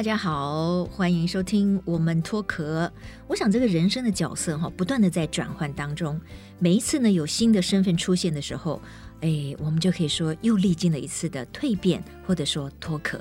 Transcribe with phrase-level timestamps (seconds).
[0.00, 2.90] 大家好，欢迎收听我们脱壳。
[3.26, 6.18] 我想这个人生的角色哈，不断的在转换当中，
[6.58, 8.80] 每一次呢有新的身份出现的时候，
[9.20, 13.20] 哎，我们就可以说又历经了一次的蜕变，或者说脱壳。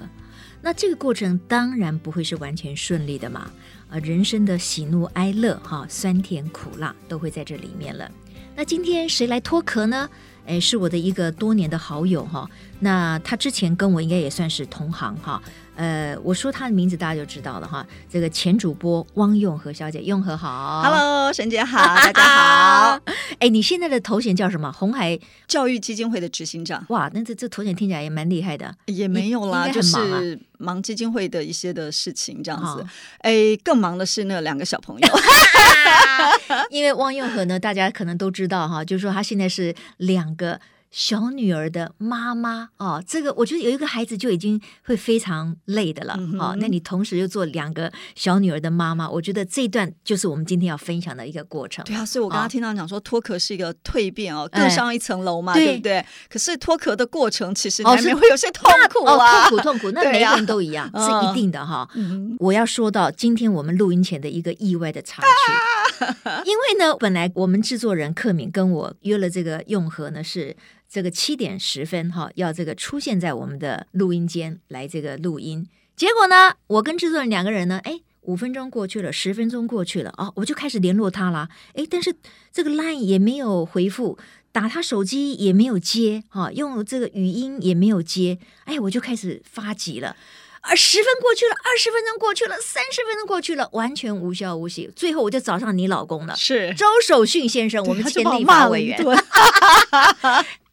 [0.61, 3.51] 那这个过程当然不会是完全顺利的嘛，
[3.89, 8.09] 啊，人生的喜怒哀乐哈，酸甜苦辣都会在这里面了。
[8.55, 10.09] 那今天谁来脱壳呢？
[10.45, 12.49] 哎，是我的一个多年的好友哈。
[12.79, 15.41] 那他之前跟我应该也算是同行哈。
[15.79, 17.87] 呃，我说他的名字大家就知道了哈。
[18.09, 22.99] 这个前主播汪用和小姐，用和好，Hello，沈姐好， 大家好。
[23.39, 24.69] 哎，你现在的头衔叫什么？
[24.73, 26.85] 红海教育基金会的执行长。
[26.89, 28.75] 哇，那这这头衔听起来也蛮厉害的。
[28.87, 32.85] 也没有啦，就是忙基金会的一些的事情这样子。
[33.19, 35.07] 哎，更忙的是那两个小朋友。
[36.69, 40.59] 因为汪用和呢，大家可能都知道哈，就是说他现在是两个
[40.91, 46.55] 小女儿的妈妈哦，这个我觉得有一个孩子就已经会非常累的了、嗯、哦。
[46.59, 51.85] 那你同时又做两个小女儿的妈妈，我觉得这一段就是我们今天要分享的一个过程。
[51.85, 56.03] 对啊，所以我刚刚听到讲说脱壳是一个蜕变哦，更上一层楼嘛，哎、对不对？
[56.27, 61.87] 可是脱壳的过程其实难免会有些痛苦啊，哦、痛苦痛苦，那 每个人都一样，啊、是一定的哈。
[61.93, 70.55] 嗯、我要说到今天我们录音前的一个意外的插曲，啊、 因为呢，本来我们制作人克敏跟我约了这个用和呢是。
[70.91, 75.67] 这个七点十分哈，要这个出现在我们的录音间来这个录音。
[75.95, 81.49] 结果呢，我跟制作人两个人呢，哎，五分钟过去了，十分钟过去了啊，我就开始联络他了。
[81.75, 82.15] 哎，但是
[82.51, 84.17] 这个 line 也没有回复，
[84.51, 88.39] 打他手机也没有接，哈，用这个语音也没有接。
[88.65, 90.15] 哎，我就开始发急了。
[90.61, 94.91] 而十分过去了，二十分钟过去了，三十分钟过去了，完全无效无息。
[94.95, 98.99] 最后我就找上你老公了，是周守训先生，我们前立法委员。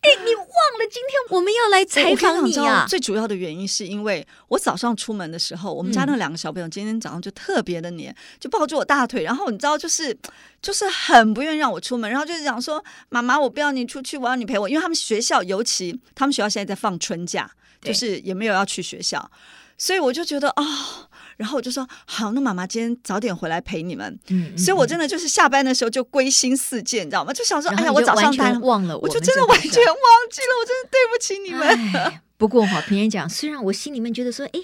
[0.07, 2.87] 哎，你忘了今天我们要来采访你啊？
[2.89, 10.17] 最主要的原因是因为我早上出门的时候，我们家那两个小朋友今天早上就特别的黏，就抱住我大腿，然后你知道，就是
[10.63, 17.51] 就是很不愿意让我出门，然后就是讲说：“妈妈，我不要你出去，我要你陪我。”因为他们学校，尤其他们学校现在在放春假，
[17.83, 19.29] 就是也没有要去学校。
[19.77, 24.19] 所以我就觉得啊、哦，然后我就说好，那妈妈今天早点回来陪你们。
[24.29, 27.33] 嗯，嗯，所以我真的就是下班的时候就归心似箭，你知道吗？
[27.33, 29.97] 就想说，哎呀，我早上班忘了我，我就真的完全忘
[30.31, 32.21] 记了，我真的对不起你们。
[32.37, 34.61] 不过哈，平人讲，虽然我心里面觉得说，哎。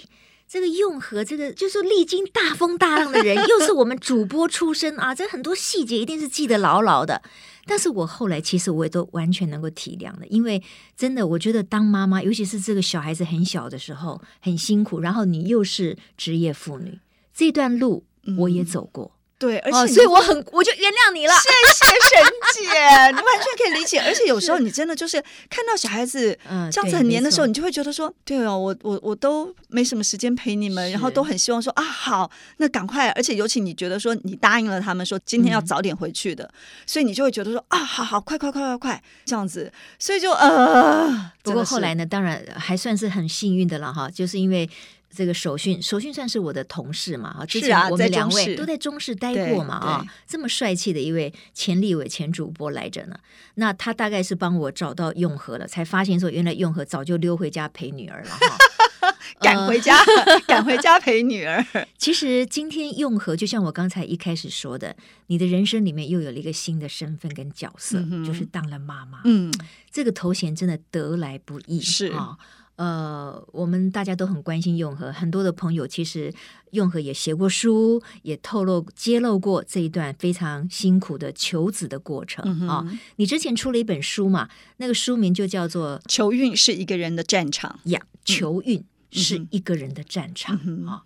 [0.47, 7.21] 这个用和这个就是历经大风大浪的人， 又是我们主播出身啊，这很多细节一定是记得牢牢的。
[7.65, 10.61] 但是我后来其实我也都完全能够体谅的，因为
[10.95, 16.99] 真的我觉得当妈妈，尤其是这个小孩子很小的时候，很辛苦，然后你又是职业妇女，
[17.33, 18.03] 这段路
[18.37, 19.11] 我也走过。
[19.15, 21.33] 嗯对，而且、哦、所以我很，我就原谅你了。
[21.33, 22.23] 谢谢沈
[22.53, 23.99] 姐，你完全可以理解。
[23.99, 26.37] 而且有时候你真的就是看到小孩子
[26.71, 33.09] 这样子很黏的时候，嗯、你就会觉得说，对哦，我我我都没什么时间陪你们，然后都很希望说啊，好，那赶快。
[33.09, 36.53] 而且尤其你觉得说你答应了他们说今天要早点回去的，嗯、
[36.87, 39.69] 所以你就会觉得说啊，好好，快快快快快这样子。
[39.99, 44.69] 所以就呃，不过后来呢，当然还算是很幸运的了哈，就是因为。
[45.15, 47.29] 这个守训，守训算是我的同事嘛？
[47.39, 49.75] 啊，之前我们两位都在中视待过嘛？
[49.75, 53.15] 啊，这么帅气的一位前立委、前主播来着呢。
[53.55, 58.57] 那他大概是帮我找到永和了，才发现说原来永和早就溜回家陪女儿了哈。
[59.39, 59.97] 赶回家，
[60.47, 61.65] 赶回家陪女儿。
[61.97, 64.95] 其实今天用和就像我刚才一开始说的，
[65.27, 69.21] 你的人生里面又有了一个新的身份跟角色，嗯、就是当了妈妈。
[69.25, 69.53] 嗯，
[69.91, 72.37] 这个头衔真的得来不易，是啊。
[72.75, 76.33] 呃，我们大家都很关心永和，很多的朋友其实
[76.71, 82.99] 永和也写过书，也透露揭露过这一段非常辛苦的求子的过程啊、嗯哦。
[83.17, 84.49] 你之前出了一本书嘛？
[84.77, 91.01] 那个书名就叫做《求运是一个人的战场》呀，求运是一个人的战场啊、嗯哼哦。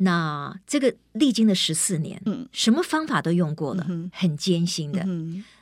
[0.00, 5.04] 那这个历经了十四年，嗯，什么方法都用过了，嗯、很艰辛的。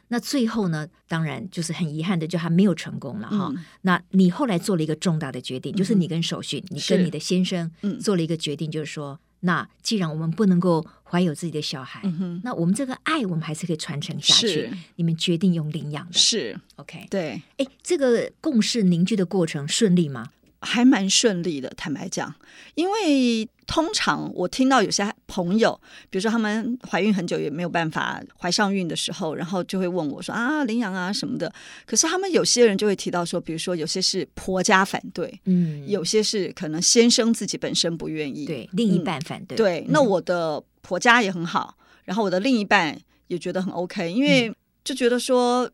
[0.06, 3.53] 嗯那最后呢，当然就是很遗憾的，就还没有成功了哈。
[3.54, 7.69] 嗯、那你后来做了一个重大的决定，嗯、就是你跟守训，你跟你的先生
[8.01, 14.71] 做了一个决定，就是说，嗯、那既然我们不能够怀有自己的小孩，嗯、那我们这个爱，我们还是可以传承下去。
[14.95, 17.09] 你们决定用领养的，是 OK？
[17.10, 20.28] 对，哎，这个共识凝聚的过程顺利吗？
[20.60, 22.34] 还蛮顺利的，坦白讲，
[22.74, 31.53] 因为通常我听到有些朋友，比如说他们怀孕很久也没有办法怀上孕的时候，然后就会问我说啊，领养啊什么的。
[31.84, 39.56] 可是他们有些人就会提到说，比如说有些是婆家反对，嗯，有些是可能先生自己本身不愿意，对，另一半反对。
[39.56, 42.98] 嗯、对，那我的婆家也很好，然后我的另一半
[43.28, 45.64] 也觉得很 OK，因为就觉得说。
[45.64, 45.72] 嗯，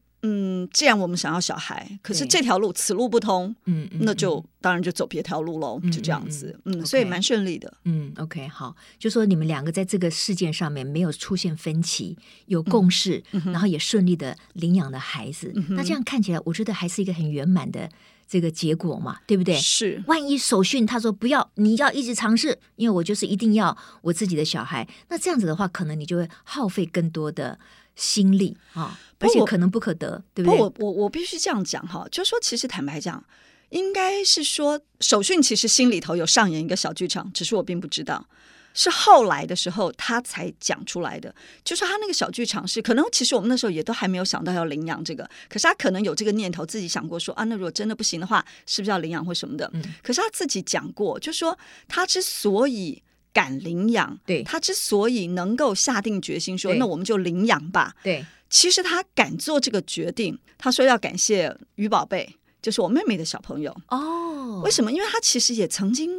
[0.73, 12.17] 既然我们想要小孩，可是这条路此路不通，嗯，那就当然就走别条路喽，就这样子，嗯，所以蛮顺利的，嗯，OK，好，就说你们两个在这个事件上面没有出现分歧，
[12.47, 17.91] 有共识，然后也顺利的领养了孩子，那这样看起来，我觉得还是一个很圆满的
[18.29, 19.57] 这个结果嘛，对不对？
[19.57, 27.59] 是，万一首训他说不要，你要一直尝试，因为我就是一定要我自己的小孩，那这样子的话，可能你就会耗费更多的。
[27.95, 30.59] 心力啊，而且可能不可得，对不对？
[30.59, 33.23] 我我我必须这样讲哈，就是说，其实坦白讲，
[33.71, 38.27] 应该是说，守训其实心里头有上演一个小剧场，只是我并不知道，
[38.75, 41.35] 是后来的时候他才讲出来的。
[41.63, 49.71] 就是他那个小剧场是可能，其实我们那时候也都还没有想到要领养这个，可是他可能有这个念头，自己想过说啊，那如果真的不行的话，是不是要领养或什么的？
[49.75, 53.03] 嗯，可是他自己讲过，就说他之所以。
[53.33, 57.95] 敢领养，对，他之所以能够下定决心说，那我们就领养吧。
[58.03, 63.75] 对，其实他敢做这个决定，他说要感谢于宝贝，就是我妹妹的小朋友。
[63.89, 64.93] 哦，为什么？
[64.93, 66.11] 因为他其实也曾经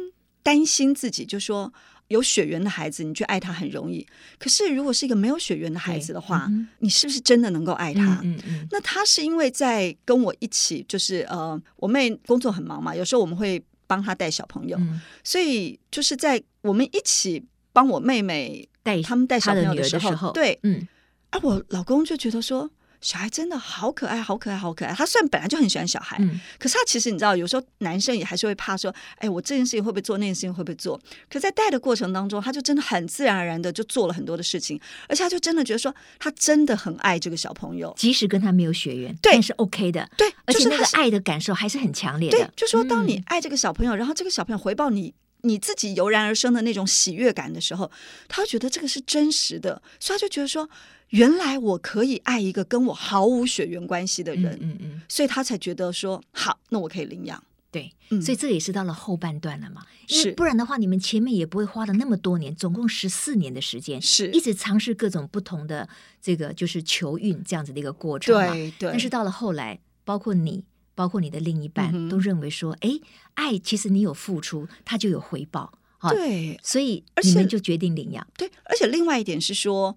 [0.42, 1.72] 担心自己，就说
[2.08, 4.06] 有血缘的孩子，你去爱他很容易。
[4.38, 8.20] 可是如果是一个没有血缘的孩子的话，嗯、你是不是真的能够爱他？
[8.24, 8.68] 嗯嗯嗯。
[8.72, 13.62] 那他是因为在跟我一起，就是呃，我妹工作很忙嘛，有时候我们会。
[13.86, 20.32] 帮他带小朋友，嗯，所以就是在我们一起帮我妹妹带他们带小朋友的时候，时候。
[20.32, 20.86] 对，嗯，
[21.30, 22.70] 啊，我老公就觉得说。
[23.04, 24.94] 小孩真的好可爱，好可爱，好可爱。
[24.94, 30.98] 他虽然本来就很喜欢小孩，嗯、可是他其实你知道，有时候男生也还是会怕说，哎，我这件事情会不会做，那件事情会不会做？
[31.28, 42.38] 可在带的过程当中，他就真的很自然而然的就做了很多的事情，而且他就真的觉得说，他真的很爱这个小朋友，即使跟他没有血缘，对，但是 OK 的，对，而且那个爱的感受还是很强烈的。
[42.38, 45.12] 对，就说当你爱这个小朋友，嗯、然后这个小朋友回报你
[45.44, 47.90] 你自己油然而生的那种喜悦感的时候，
[48.26, 50.68] 他会觉得这个是真实的，所以他就觉得说。
[51.10, 57.40] 原来我可以爱一个跟我毫无血缘关系的人，嗯嗯，嗯，所以他才觉得说好，那我可以领养。
[57.70, 65.88] 对，嗯，所以这也是到了后半段了嘛，是，不然的话，你们前面也不会花了那么多年，总共十四年的时间，是一直尝试各种不同的
[66.20, 68.52] 这个就是求孕这样子的一个过程嘛。
[68.52, 68.90] 对对。
[68.90, 70.64] 但是到了后来，包括你，
[70.94, 72.90] 包括你的另一半，嗯，都认为说，哎，
[73.34, 75.72] 爱其实你有付出，他就有回报。
[76.10, 78.26] 对，所以你们就决定领养。
[78.36, 79.96] 对，而且另外一点是说。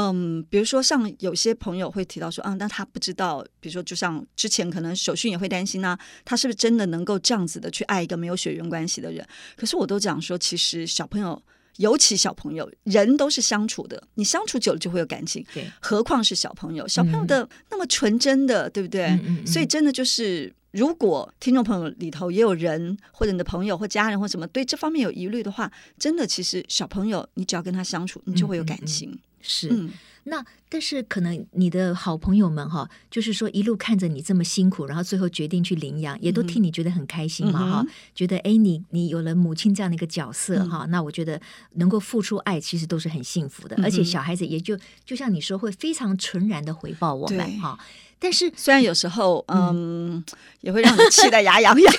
[0.00, 9.26] 嗯，比如说像有些朋友会提到说啊，那他不知道，比如说就像之前可能守训也会担心啊，他是不是真的能够这样子的去爱一个没有血缘关系的人？
[9.56, 11.42] 可是我都讲说，其实小朋友，
[11.78, 19.06] 尤其小朋友，人都是相处的，你相处久了就会有感情，对，何况是小朋友，小朋友的那么纯真的，对不对？
[19.06, 19.46] 嗯嗯嗯。
[19.46, 29.10] 所以真的就是，如果听众朋友里头也有人或者你的朋友或家人或什么对这方面有疑虑的话，真的其实小朋友，你只要跟他相处，你就会有感情。
[29.10, 29.90] 嗯嗯嗯是，嗯、
[30.28, 41.40] 那但是可能你的好朋友们哈，就是说一路看着你这么辛苦，然后最后决定去领养，也都替你觉得很开心嘛哈、嗯，觉得哎，你你有了母亲这样的一个角色哈、嗯，那我觉得
[41.74, 47.78] 能够付出爱，其实都是很幸福的，嗯、而且小孩子也就就像你说，会非常纯然的回报我们哈。
[48.20, 50.24] 但是，虽然有时候，嗯，嗯
[50.60, 51.84] 也会让你气得牙痒痒。
[51.94, 51.98] 的，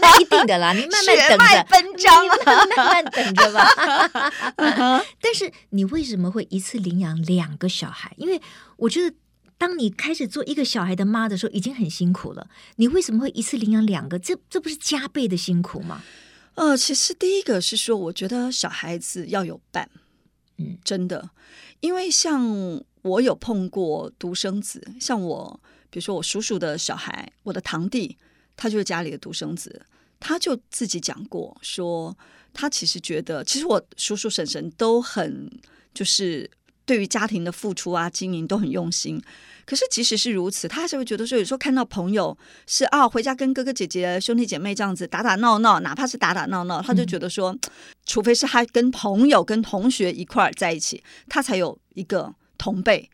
[0.00, 2.26] 那一定的啦，你慢慢等着，张，
[2.76, 3.66] 慢慢等着吧。
[5.20, 8.12] 但是，你为什么会一次领养两个小孩？
[8.16, 8.40] 因为
[8.76, 9.16] 我觉得，
[9.56, 12.48] 当你开始做一个小孩的妈的时候，已经很辛苦了。
[12.76, 14.18] 你为什么会一次领养两个？
[14.18, 16.02] 这这不是加倍的辛苦吗？
[16.56, 19.88] 呃，其实第一个是说，我觉得小孩子要有伴，
[20.58, 21.30] 嗯，真的，
[21.80, 22.84] 因为像。
[23.02, 25.60] 我有碰过独生子，像我，
[25.90, 28.16] 比如说我叔叔的小孩，我的堂弟，
[28.54, 29.84] 他就是家里的独生子，
[30.22, 32.16] 他就自己讲过，说
[32.54, 35.50] 他其实觉得，其实我叔叔婶婶都很，
[35.92, 36.48] 就是
[36.86, 39.20] 对于家庭的付出啊、经营都很用心。
[39.66, 42.36] 可是即使是如此，他还是会觉得说，有时候看到朋友
[42.66, 47.56] 是啊，回家跟哥哥姐姐、兄弟姐妹这样子打打闹闹，哪怕是打打闹闹，他就觉得说，
[48.06, 52.32] 除非是他跟朋友、跟同学一块儿在一起，他才有一个。
[52.58, 53.10] 同辈，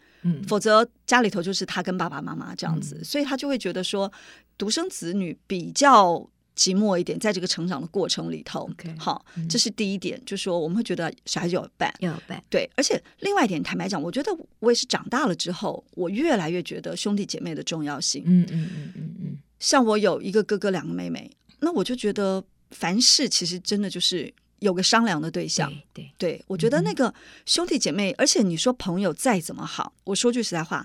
[0.46, 4.12] 否则家里头就是他跟爸爸妈妈这样子，所以他就会觉得说，
[4.58, 24.34] 独生子女比较寂寞一点，在这个成长的过程里头，okay, 好，嗯，这是第一点，就是说我们会觉得小孩子有伴，有伴，对，而且另外一点，坦白讲，我觉得我也是长大了之后，我越来越觉得兄弟姐妹的重要性，嗯嗯嗯嗯嗯，像我有一个哥哥，两个妹妹，那我就觉得凡事其实真的就是。
[24.60, 27.14] 有个商量的对象，对对，对，我觉得那个
[27.46, 30.84] 兄弟姐妹，嗯，而且你说朋友再怎么好，我说句实在话，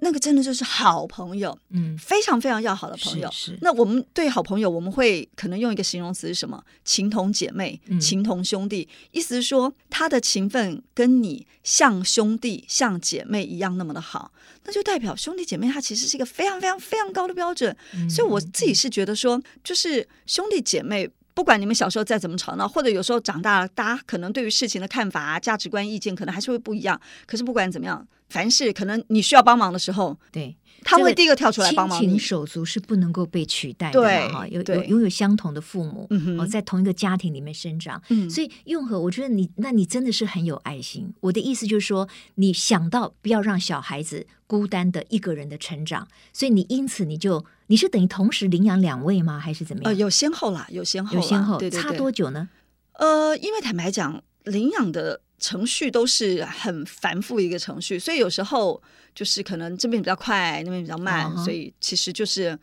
[0.00, 3.30] 那个真的就是好朋友，嗯，非常非常要好的朋友。
[3.30, 3.58] 是，是。
[3.62, 6.62] 那我们对好朋友，我们会可能用一个形容词是什么？
[6.84, 8.88] 情同姐妹，情同兄弟。
[8.90, 14.32] 嗯、意思是说，他的情分跟你像兄弟、像姐妹一样那么的好，
[14.64, 17.76] 那就代表兄弟姐妹他其实是一个非常非常非常高的标准。
[17.94, 21.10] 嗯、所以我自己是觉得说，就是兄弟姐妹。
[21.32, 27.00] 不管你们小时候再怎么吵闹，或者有时候长大了，大家可能对于事情的看法啊、价值观、意见，可能还是会不一样。
[27.24, 31.98] 可是不管怎么样，凡是可能你需要帮忙的时候，对，他会第一个跳出来帮忙。
[32.00, 34.48] 亲情手足是不能够被取代的哈。
[34.48, 41.12] 有有拥有相同的父母，嗯哼，在同一个家庭里面生长，嗯，所以用和，我觉得你，那你真的是很有爱心。
[41.20, 47.44] 我的意思就是说，你想到不要让小孩子孤单的一个人的成长，所以你因此你就。
[47.70, 49.38] 你是等于同时领养两位吗？
[49.38, 49.92] 还是怎么样？
[49.92, 52.48] 呃，有先后啦，有先后，有先后，差多久呢？
[52.94, 58.80] 呃，因为坦白讲，领养的程序都是很繁复一个程序，所以有时候
[59.14, 61.44] 就是可能这边比较快，那边比较慢，uh huh.
[61.44, 62.56] 所以其实就是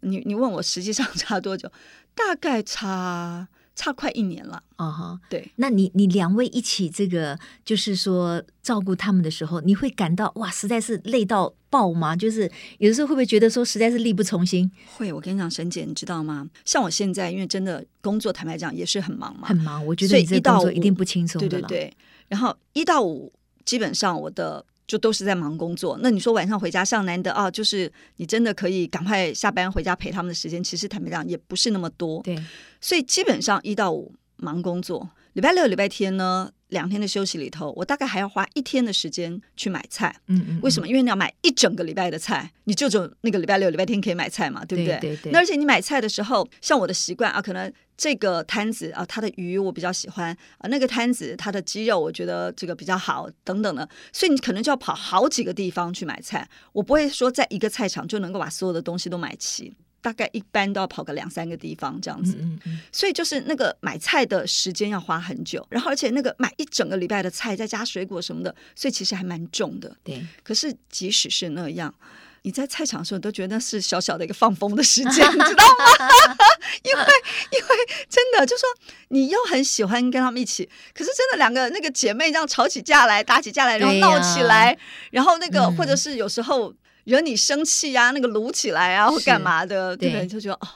[0.00, 1.70] 你你问我实际上差多久，
[2.16, 3.46] 大概差。
[3.74, 5.30] 差快一年了，啊哈、uh，huh.
[5.30, 12.14] 对，那你你两位一起这个，就是说照顾他们的时候，你会感到哇，实在是累到爆吗？
[12.14, 12.42] 就是
[12.76, 14.70] 有的时候会不会觉得说实在是力不从心？
[14.94, 16.46] 会，我跟你讲，沈姐，你知道吗？
[16.66, 19.84] 像我现在，因为真的工作，坦白讲也是很忙嘛，很忙。
[19.86, 21.48] 我觉得你这工作一定不轻松的。
[21.48, 21.96] 对对对，
[22.32, 23.30] 然后一到五
[23.64, 24.64] 基本上我的。
[24.84, 32.20] 就都是在忙工作，那你说晚上回家上难得啊，就是你真的可以赶快下班回家陪他们的时间，其实坦白讲也不是那么多。
[32.22, 32.36] 对，
[32.78, 40.14] 所以基本上一到五忙工作，礼拜六、礼拜天呢，两天的休息里头，我大概还要花一天的时间去买菜。
[40.26, 40.60] 嗯，嗯嗯。
[40.62, 40.86] 为什么？
[40.86, 44.98] 因为你要买一整个礼拜的菜，你就只有那个礼拜六、礼拜天可以买菜嘛，对不对？
[44.98, 45.32] 对对对。
[45.32, 47.72] 那而且你买菜的时候，像我的习惯啊，可能。
[48.02, 56.48] 这个摊子啊，它的鱼我比较喜欢啊，那个摊子它的鸡肉我觉得这个比较好，等等的，所以你可能就要跑好几个地方去买菜。
[56.72, 62.36] 我不会说在一个菜场就能够把所有的东西都买齐，大概一般都要跑个两三个地方这样子。
[62.40, 62.80] 嗯嗯。
[62.90, 69.96] 所以就是那个买菜的时间要花很久，然后而且那个买一整个礼拜的菜再加水果什么的，所以其实还蛮重的。
[70.02, 70.20] 对。
[70.42, 71.94] 可是即使是那样。
[72.42, 76.08] 你在菜场的时候都觉得那是小小的一个放风的时间，你知道吗？
[76.82, 77.00] 因为
[77.50, 77.76] 因为
[78.08, 78.68] 真的就说
[79.08, 84.78] 你又很喜欢跟他们一起，可是真的两个那个姐妹这样吵起架来，打起架来，然后闹起来，啊、
[85.10, 90.26] 然后那个、嗯、或者是有时候惹你生气呀、啊，那个撸起来啊，或干嘛的，对不对？
[90.26, 90.68] 就觉得哦，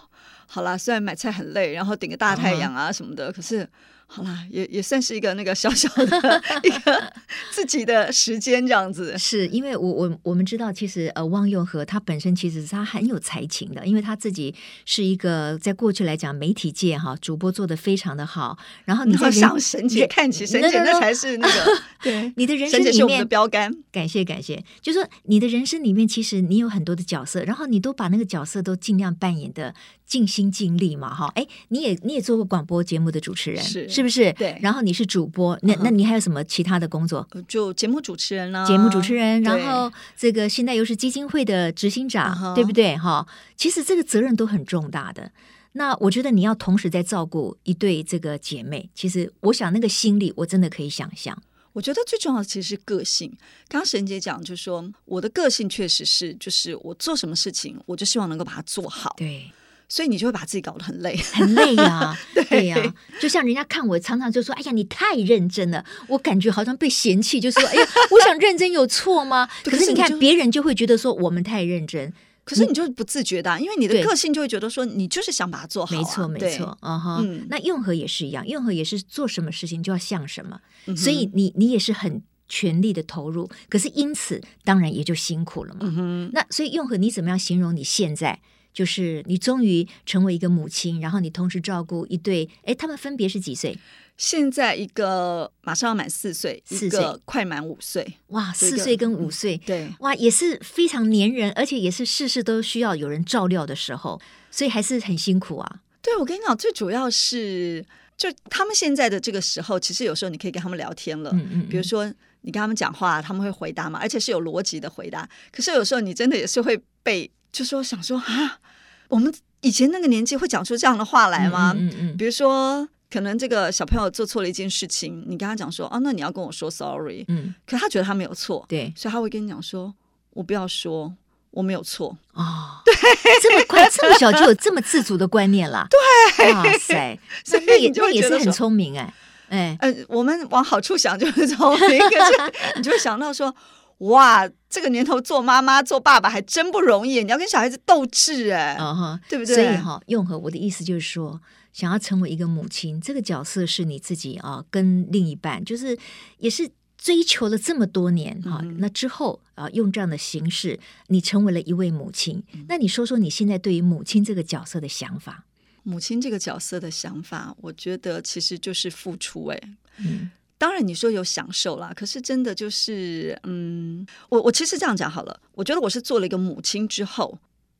[0.47, 3.69] 好啦，虽然买菜很累，然后顶个大太阳啊什么的，嗯、可是。
[4.09, 7.13] 好啦，也也算是一个那个小小的一个
[7.51, 9.19] 自己的时间这样子。
[9.19, 18.57] 是因为我我我们知道，其实呃，汪佑和他本身其实是他很有才情的，因为他自己是一个在过去来讲媒体界哈主播做的非常的好。
[18.85, 21.73] 然后你在想沈姐看起沈姐那才是那个
[22.03, 23.75] 对你的人生里面的标杆。
[23.91, 29.75] 感谢感谢，就说你的人生里面其实你有很多的角色，然后你都把那个角色都尽量扮演的
[30.07, 31.31] 尽心尽力嘛哈。
[31.35, 33.89] 哎，你也你也做过广播节目的主持人是。
[33.89, 34.33] 是不是？
[34.35, 37.27] 对，然后你是主播，那那你还有什么其他的工作？
[37.49, 38.65] 就节目主持人呢？
[38.67, 42.97] 节目主持人，然后这个现在又是基金会的执行长，对不对？
[42.97, 45.33] 哈，其实这个责任都很重大的。
[45.73, 51.37] 那我觉得你要同时在照顾一对这个姐妹，其实我想那个心理我真的可以想象。
[51.73, 53.31] 我觉得最重要的其实是个性。
[53.69, 59.15] 刚刚沈姐讲，就是说我的个性确实是，就是我做什么事情，我就希望能够把它做好。
[59.19, 59.51] 对。
[59.89, 72.13] 所以你就会把自己搞得很累，很累呀、 啊，对呀、啊，就像人家看我，常常就说：“哎呀，你太认真了。”我感觉好像被嫌弃，就说：“哎呀，我想认真有错吗？” 可是你看，别人就会觉得说我们太认真，
[72.45, 75.99] 可是你就是不自觉的、啊，因为你的个性就会觉得说你就是想把它做好、啊。
[75.99, 77.25] 没错，没错，嗯哼。
[77.25, 85.81] 嗯，那用和也是一样，用和也是做什么事情就要像什么，嗯、所以你你也是很全力的投入，可是因此当然也就辛苦了嘛。
[85.83, 86.29] 嗯。
[86.33, 88.41] 那所以用和你怎么样形容你现在？
[88.77, 93.75] 就是你终于成为一个母亲，然后你同时照顾一对，哎，他们分别是几岁？
[94.19, 98.07] 现在一个马上要满四岁，四个快满五岁。
[98.27, 105.81] 哇，四岁跟五岁，对，哇，也是非常黏人，而且也是事事都需要有人照料的时候，所以还是很辛苦啊。
[106.03, 107.83] 对，我跟你讲，最主要是
[108.19, 112.05] 就他们现在的这个时候，其实有时候你可以跟他们聊天了，嗯嗯嗯，比如说
[112.43, 115.27] 你跟他们讲话，他们会回答嘛，而且是有逻辑的回答。
[115.51, 117.31] 可是有时候你真的也是会被。
[117.53, 118.61] 就说想说啊，
[119.09, 121.75] 我们以前那个年纪会讲出这样的话来吗？
[121.77, 127.25] 嗯嗯，比如说，可能这个小朋友做错了一件事情，你跟他讲说，啊，那你要跟我说 sorry。
[127.29, 129.95] 嗯，可他觉得他没有错，对，所以他会跟你讲说，
[130.31, 131.15] 我不要说
[131.51, 132.17] 我没有错。
[132.35, 132.95] 哦，对，
[133.43, 135.87] 这么快这么小就有这么自主的观念了，
[136.39, 139.15] 对，哇塞，所以那也那也是很聪明哎，
[139.49, 143.55] 哎，呃，我们往好处想就是聪明，可是你就会想到说。
[143.99, 149.55] 哇，这个年头做妈妈做爸爸还真不容易，你要跟小孩子斗智哎，啊哈，对不对？
[149.55, 151.41] 所以哈，用和我的意思就是说，
[151.73, 155.97] 想要成为一个母亲，这个角色是你自己啊，跟另一半就是
[156.37, 158.77] 也是追求了这么多年哈、嗯。
[158.79, 162.43] 那之后啊，用这样的形式，你成为了一位母亲。
[162.53, 165.47] 嗯、那你说说你现在对于母亲这个角色的想法？
[165.85, 169.61] 母亲这个角色的想法，我觉得其实就是付出哎。
[169.99, 170.31] 嗯。
[170.59, 177.39] 当然，你说有享受啦，可是真的就是，嗯，我我其实这样讲好了，我觉得我是做了一个母亲之后，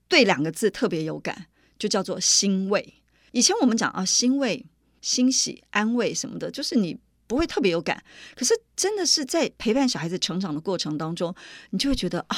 [0.09, 1.47] 对两个字特别有感，
[1.79, 2.95] 就叫做欣慰。
[3.33, 4.67] 以前我们讲啊，欣慰、
[5.01, 8.05] 欣喜、安慰什么的，就是你不会特别有感，
[8.35, 11.35] 可是真的是在陪伴小孩子成长的过程当中，
[11.71, 12.37] 你就会觉得啊，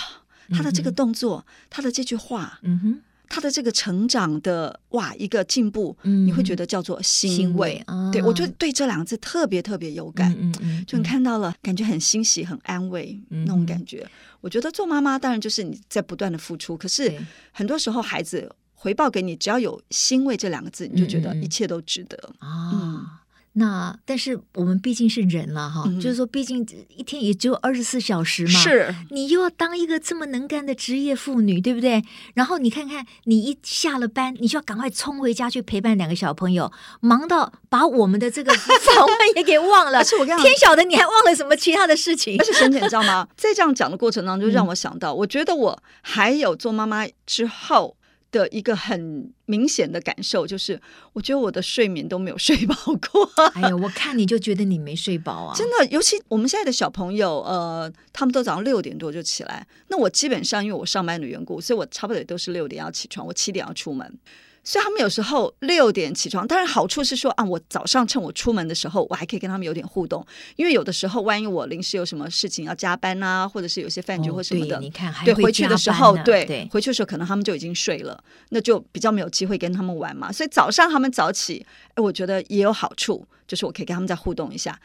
[0.51, 3.03] 他的这个动作，嗯、他的这句话，嗯哼。
[3.29, 14.07] 他的这个成长的哇，一个进步，嗯，你会觉得叫做欣慰，对我就对这两个字特别特别有感，嗯嗯，就你看到了，感觉很欣喜，很安慰、嗯、那种感觉。
[14.41, 17.13] 我觉得做妈妈当然就是你在不断的付出，可是
[17.53, 22.17] 很多时候孩子回报给你，只要有欣慰这两个字，你就觉得一切都值得。
[22.39, 23.23] 啊。
[23.59, 26.65] 嗯那但是我们毕竟是人了哈、嗯，就是说，毕竟
[26.97, 28.61] 一天也只有二十四小时嘛。
[28.61, 32.03] 是，你又要当一个这么能干的职业妇女，对不对？
[32.35, 39.99] 然后你看看，你一下了班，你就要赶快冲回家去陪伴两个小朋友，忙到把我们的这个 访问也给忘了。
[39.99, 42.37] 而且我跟你讲，天晓得你还忘了什么其他的事情。
[42.39, 43.27] 而且沈姐，你知道吗？
[43.37, 47.97] 在这样讲的过程当中，就让我想到、嗯，我觉得我还有做妈妈之后。
[48.31, 50.81] 的一个很明显的感受就是，
[51.13, 52.75] 我觉得我的睡眠都没有睡饱
[53.11, 53.31] 过。
[53.55, 55.55] 哎呀，我看你就觉得你没睡饱啊！
[55.57, 59.67] 真的，尤其我们现在的小朋友，呃，他们都早上六点多就起来。
[59.89, 64.19] 那我基本上因为我上班的缘故，所以我差不多也都是六点要起床，我七点要出门。
[64.65, 70.25] 所以他们有时候六点起床，当然好处是说啊，我早上趁我出门的时候，我还可以跟他们有点互动。
[70.57, 80.31] 因为有的时候，万一我临时有什么事情要加班啊，或者是有些饭局或什么的，哦、对，你看还对回去的时候对，对，回去的时候可能他们就已经睡了，那就比较没有机会跟他们玩嘛。
[80.31, 84.79] 所以早上他们早起，哎，我觉得也有好处，就是我可以跟他们再互动一下。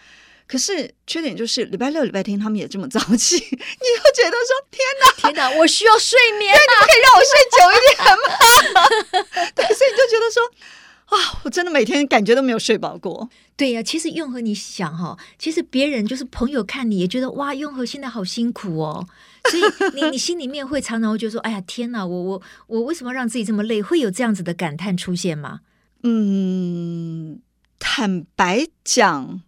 [0.47, 8.79] 可是缺点就是礼拜六、礼拜天他们也这么早起， 你又觉得说天哪，天哪，我需要睡眠，对，你们可以让我睡久一点吗？
[9.55, 10.37] 对，所以你就觉得说
[11.05, 13.29] 啊，我真的每天感觉都没有睡饱过。
[13.55, 19.07] 对呀、啊，其实用和你想哈，其实别人就是朋友看你也觉得哇，用和现在好辛苦哦，
[19.49, 19.63] 所以
[19.95, 23.81] 你 你心里面会常常会觉得说，哎呀天哪，我我我为什么让自己这么累？
[23.81, 25.61] 会有这样子的感叹出现吗？
[26.03, 27.39] 嗯，
[27.79, 29.41] 坦白讲。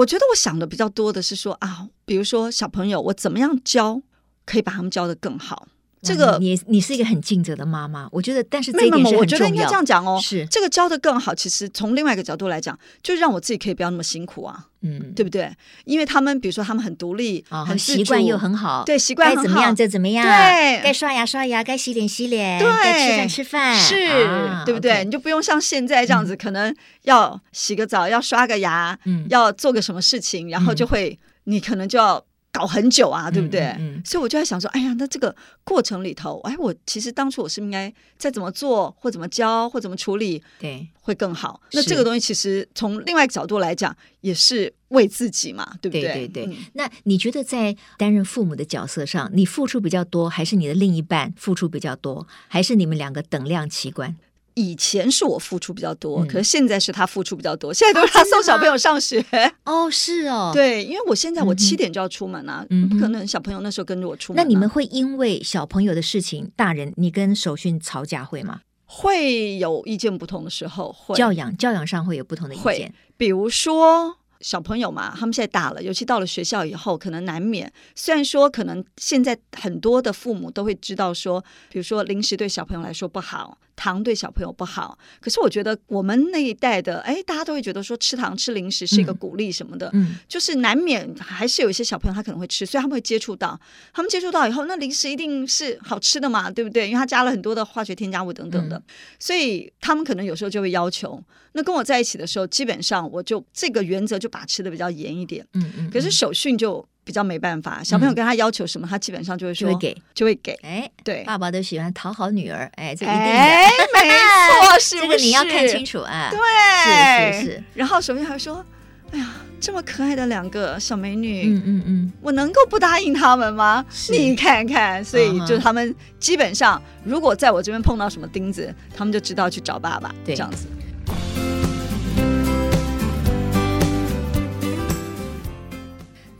[0.00, 4.00] 我觉得我想的比较多的是说啊，比如说小朋友，我怎么样教
[4.46, 5.68] 可以把他们教的更好？
[6.02, 9.04] 这个你你是一个很尽责的妈妈，我觉得，但是这一点。
[9.16, 11.34] 我觉得应该这样讲哦，是这个教的更好。
[11.34, 15.52] 其实从另外一个角度来讲，就让我自己可以不要那么辛苦啊，嗯，对不对？
[15.84, 23.94] 因为他们比如说他们很独立，哦、很习惯又很好，对，习惯很好，该怎么样就怎么样，对，该刷牙刷牙，该洗脸洗脸，对，该吃饭吃饭，是、
[24.26, 25.04] 啊、对不对？Okay.
[25.04, 32.24] 你就不用像现在这样子，可能要洗个澡，要刷个牙，嗯，要做个什么事情，然后就会、嗯、你可能就要。
[32.52, 33.60] 搞很久啊，对不对？
[33.78, 41.60] 嗯嗯、所以我就在想说，哎呀，那这个过程里头，哎，我其实当初我是应该再怎么做，或怎么教，或怎么处理，对，会更好。
[41.72, 46.02] 那这个东西其实从另外一个角度来讲，也是为自己嘛，对不对？
[46.02, 46.56] 对对对、嗯。
[46.74, 54.16] 那你觉得在担任父母的角色上，你付出比较多，还是你的另一半付出比较多，还是你们两个等量齐观？
[54.54, 57.72] 以前是我付出比较多，嗯，可是现在是他付出比较多。
[57.72, 59.24] 现在都是他送小朋友上学。
[59.64, 64.42] 哦，是哦， 对，因为我现在我七点就要出门啊，嗯，不可能小朋友那时候跟着我出门，啊。
[64.42, 68.60] 那你们会因为小朋友的事情，大人你跟守训吵架会吗？
[68.86, 74.16] 会有意见不同的时候，会教养教养上会有不同的意见，比如说。
[74.40, 77.70] 小朋友嘛，他们现在大了，尤其到了学校以后，可能难免。
[77.94, 84.98] 虽然说，可能现在很多的父母都会知道说，比如说零食对小朋友来说不好，糖对小朋友不好。
[85.22, 93.58] 可是我觉得我们那一代的，哎，大家都会觉得说吃糖吃零食是一个鼓励什么的，嗯，就是难免还是有一些小朋友他可能会吃，所以他们会接触到，
[93.94, 96.86] 他们接触到以后，那零食一定是好吃的嘛，对不对？
[96.88, 98.82] 因为它加了很多的化学添加物等等的，嗯，
[99.18, 101.22] 所以他们可能有时候就会要求。
[101.52, 105.44] 那跟我在一起的时候，基本上我就这个原则就把持的比较严一点。
[105.54, 105.90] 嗯嗯。
[105.90, 110.52] 可是守训就比较没办法，小朋友跟他要求什么，他基本上就会说就会给，就会给。
[110.62, 113.24] 哎，对，爸爸都喜欢讨好女儿，哎，这一定的。
[113.24, 115.08] 哎，没错，是不是？
[115.08, 116.30] 这个你要看清楚啊。
[116.30, 117.64] 对，是是是。
[117.74, 118.64] 然后小朋友还说
[119.10, 119.26] ：“哎呀，
[119.60, 123.84] 这么可爱的两个小美女，嗯嗯嗯，我能够不答应他们吗？
[124.08, 130.68] 你看看，所以就他们基本上，如果在我这边碰到什么钉子，他们就知道去找爸爸，对，这样子。”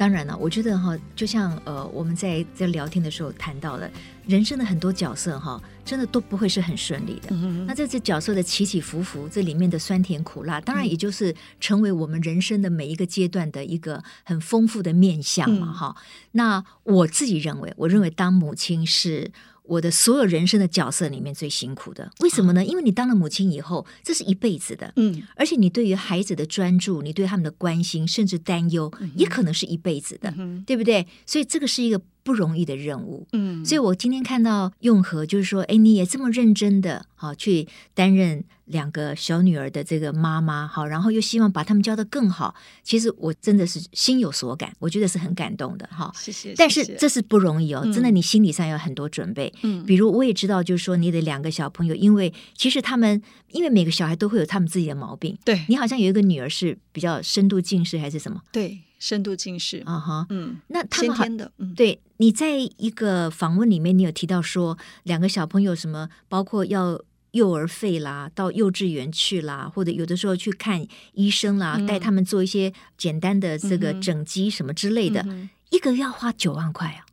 [0.00, 3.86] 当然了，我觉得哈，就像呃，我们在在聊天的时候谈到了
[4.26, 7.28] 人生的很多角色哈，真的都不会是很顺利的。
[7.32, 7.66] 嗯。
[7.66, 15.94] 那这这角色的起起伏伏，这里面的酸甜苦辣，当然也就是成为我们人生的每一个阶段的一个很丰富的面相嘛哈。
[15.94, 16.02] 嗯。
[16.32, 19.30] 那我自己认为，我认为当母亲是。
[19.70, 22.64] 我的所有人生的角色里面最辛苦的，为什么呢？
[22.64, 30.34] 因为你当了母亲以后，这是一辈子的，嗯，而且你对于孩子的专注，你对他们的关心，甚至担忧，也可能是一辈子的，
[30.66, 31.06] 对不对？
[31.24, 33.64] 所以这个是一个不容易的任务，嗯。
[33.64, 38.44] 所以我今天看到用和，就是说，哎，你也这么认真的，好去担任。
[38.70, 42.54] 两个小女儿的这个妈妈，好，然后又希望把他们教得更好。
[42.84, 46.08] 其实我真的是心有所感，我觉得是很感动的，哈。
[46.14, 46.54] 谢谢。
[46.56, 49.52] 但是这是不容易哦，嗯、真的，你心理上有很多准备。
[49.62, 49.84] 嗯。
[49.84, 55.36] 比如我也知道，就是说你的两个小朋友，因为其实他们，因为每个小孩都会有他们自己的毛病。
[55.44, 55.64] 对。
[55.68, 58.40] 你好像有一个女儿是比较深度近视还是什么？
[58.52, 59.82] 对，深度近视。
[59.84, 60.26] 啊哈。
[60.30, 60.60] 嗯。
[60.68, 61.50] 那他们先天的。
[61.58, 61.74] 嗯。
[61.74, 67.02] 对，你在一个访问里面，你有提到说两个小朋友什么，包括要。
[67.32, 77.06] 幼儿费啦，到幼稚园去啦，或者有的时候去看医生啦，嗯、带他们做一些简单的这个整肌什么之类的，嗯、一个月要花九万块啊！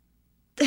[0.56, 0.66] 对，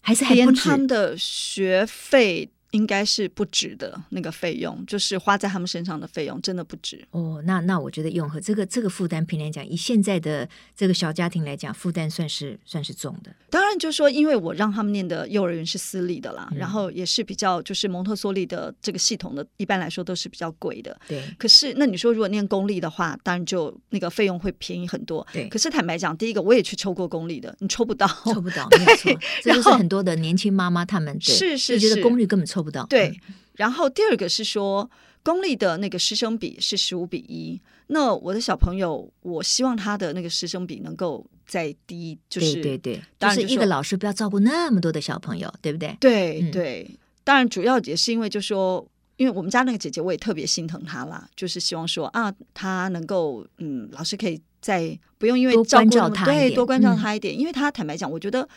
[0.00, 2.51] 还是还不止他们的学费。
[2.72, 7.02] 应该是不值的那个费用，就是花在他们身上的费用，真的不值。
[7.12, 13.34] 哦，那那我觉得用和这个这个负担，平来讲，以现在的这个小家庭来讲，负担算是算是重的。
[13.50, 20.98] 当然，就是说，因为我让他们念的幼儿园是私立的啦，嗯、然后也是比较就是蒙特梭利的这个系统的，一般来说都是比较贵的。
[21.06, 21.22] 对。
[21.38, 25.26] 可是，那你说如果念公立的话，当然就那个费用会便宜很多。
[25.32, 25.46] 对。
[25.50, 29.12] 可是坦白讲，第一个我也去抽过公立的，你抽不到，抽不到，没有错。
[29.42, 32.86] 这就是很多的年轻妈妈他们是是觉得公立根本抽不到。
[32.86, 33.18] 对，
[33.54, 34.90] 然后第二个是说，
[35.22, 37.60] 公立的那个师生比是十五比一。
[37.88, 45.94] 那我的小朋友，我希望他的那个师生比能够再低，就是对对对，当然就是一个老师不要照顾那么多的小朋友，对不对？
[46.00, 46.90] 对、嗯、对，
[47.22, 58.48] 当然主要也是因为，就是说，因为我们家那个姐姐，我也特别心疼她啦，就是希望说啊，她能够嗯，老师可以再不用因为照顾多关照她，对，多关照她一点，嗯、因为她坦白讲，我觉得。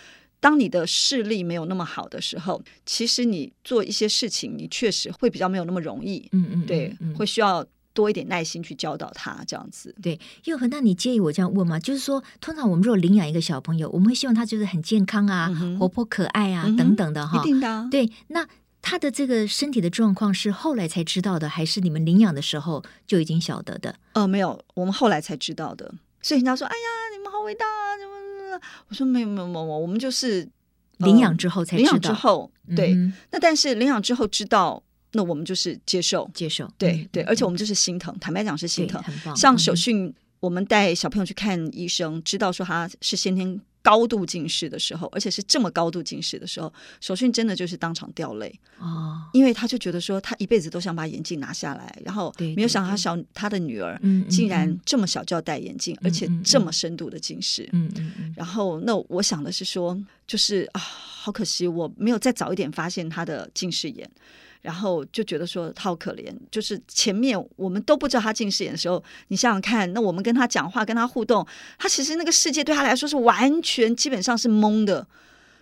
[0.45, 6.29] 当你的视力没有那么好的时候，其实你做一些事情，你确实会比较没有那么容易。
[6.33, 9.95] 嗯嗯，对，嗯、会需要多一点耐心去教导他这样子。
[10.03, 11.79] 对，又和那你介意我这样问吗？
[11.79, 17.39] 就是说，通常我们如果领养一个小朋友，我们会希望他就是很健康啊，嗯、活泼可爱啊、嗯、等等的哈。
[17.39, 17.87] 一定的、啊。
[17.89, 18.47] 对，那
[18.83, 23.95] 他的这个身体的状况是后来才知道的，还是你们领养的时候就已经晓得的？
[24.13, 25.91] 呃，没有，我们后来才知道的。
[26.21, 27.97] 所以人家说：“哎呀，你们好伟大啊！”
[28.87, 30.47] 我说没有没有没有，我们就是
[30.97, 31.91] 领养之后才知道。
[31.91, 38.15] 领养之后，对，嗯、那但是领养之后知道，那我们就是接受接受，对、嗯、对，而且我们就是心疼。
[38.19, 39.01] 坦白讲是心疼。
[39.35, 43.59] 像手训，我们带小朋友去看医生，知道说他是先天。
[43.85, 48.51] 高度近视的时候，而且是这么高度近视的时候，手训真的就是当场掉泪。
[48.79, 59.95] 哦，因为他就觉得说，他一辈子都想把眼镜拿下来，然后没有想到他小他的女儿竟然这么小就要戴眼镜，而且这么深度的近视，嗯嗯嗯，然后那我想的是说，
[60.25, 64.09] 就是啊，好可惜我没有再早一点发现他的近视眼。
[64.65, 71.45] 然后就觉得说他好可怜，就是前面我们都不知道他近视眼的时候，你想想看，那我们跟他讲话、跟他互动，
[71.77, 75.07] 他其实那个世界对他来说是完全基本上是懵的，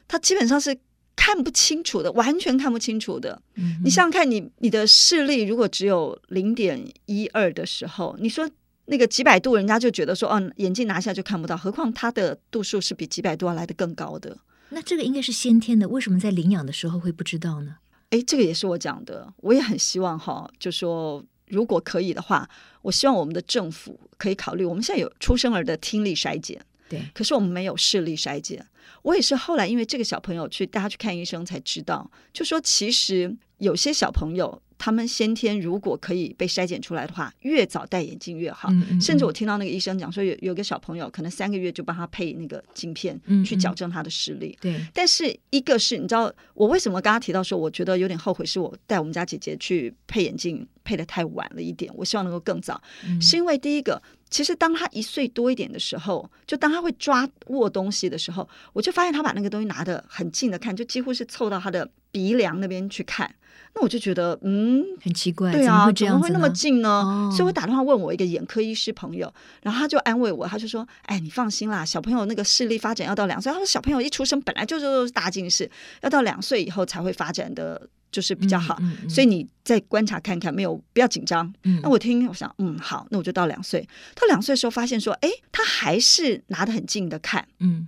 [0.07, 0.77] 他基本上是
[1.17, 3.41] 看不清楚的，完全看不清楚的。
[3.55, 8.49] 嗯、你想想看，你你的视力如果只有零点一二的时候，你说
[8.85, 14.37] 那个几百度，人家就觉得说，哦，眼镜拿下就看不到，何况他的度数是比几百度要来的更高的。
[14.69, 17.75] 那这个应该是先天的，为什么在领养的时候会不知道呢？
[18.13, 22.47] 哎，这个也是我讲的，我也很希望哈，就说如果可以的话，
[22.83, 24.63] 我希望我们的政府可以考虑。
[24.63, 28.63] 我们现在有出生儿的听力筛检，对，可是我们没有视力筛检。
[29.01, 34.61] 我也是后来因为这个小朋友去带他去看医生才知道，就说其实有些小朋友。
[34.83, 38.67] 他们先天如果可以被筛检出来的话，越早戴眼镜越好。
[38.69, 44.59] 嗯嗯嗯，甚至我听到那个医生讲说有，有有个小朋友可能三个月就帮他配那个镜片，去矫正他的视力。
[44.93, 51.89] 但是一个是你知道我为什么刚刚提到说，我觉得有点后悔，是我带我们家姐姐去配眼镜配的太晚了一点。
[51.95, 63.31] 我希望能够更早，嗯、是因为第一个，其实当他一岁多一点的时候，就当他会抓握东西的时候，我就发现他把那个东西拿得很近的看，就几乎是凑到他的鼻梁那边去看。
[63.75, 66.89] 那我就觉得，嗯，很奇怪，对啊，怎么，怎么会那么近呢？
[66.89, 73.51] 哦、所以我打电话问我一个眼科医师朋友，然后他就安慰我，他就说：“哎，你放心啦，小朋友那个视力发展要到两岁。
[73.51, 75.69] 他说小朋友一出生本来就是大近视，
[76.01, 81.51] 要到两岁以后才会发展的就是比较好，嗯嗯嗯、所以你再观察看看，没有不要紧张。
[81.63, 83.81] 嗯、那我听，我想，嗯，好，那我就到两岁。
[84.15, 87.45] 到两岁的时候，发现说，哎，他还是拿得很近的看。
[87.59, 87.87] 嗯，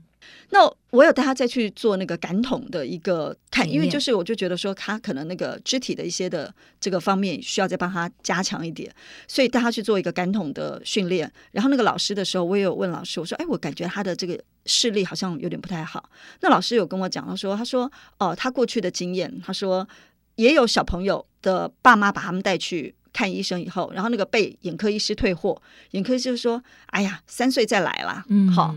[0.49, 0.59] 那
[0.89, 8.91] 我有带他再去做那个感统的一个看，因为就是我就觉得说，他可能那个肢体的一些的这个方面需要再帮他加强一点，
[9.27, 11.31] 所以带他去做一个感统的训练。
[11.51, 14.41] 然后那个老师的时候，我也有问老师，我说，哎，我感觉他的这个。
[14.67, 16.09] 视力好像有点不太好。
[16.41, 19.87] 那老师有跟我讲，他说：“他说哦，他过去的经验，他说
[20.35, 28.75] 也有小朋友的爸妈把他们带去看医生以后，然后那个被眼科医师退货，眼科医师就说：‘哎呀，三岁再来啦。’嗯，好。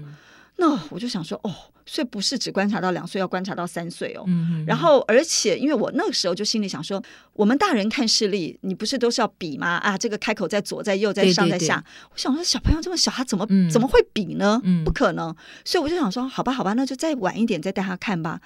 [0.57, 1.55] 那我就想说，哦。”
[1.88, 4.24] 所以不是只观察到两岁，要观察到三岁哦。
[4.27, 9.77] 嗯、然后，而且因为我那个时候就心里想说，我们大人看视力，你不是都是要比吗？
[9.79, 11.77] 啊，这个开口在左，在右，在上，在下。
[11.77, 14.61] 对对对，我想说，小朋友这么小，他怎么、嗯、怎么会比呢？
[14.64, 15.35] 嗯、不可能。
[15.64, 18.40] 所以我就想说，好吧，好吧，那就再晚一点再带他看吧。